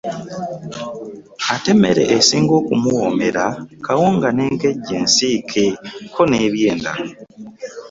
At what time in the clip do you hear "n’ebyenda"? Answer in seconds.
6.29-6.91